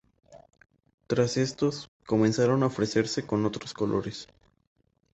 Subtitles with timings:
[1.05, 4.27] Tras estos, comenzaron a ofrecerse con otros colores.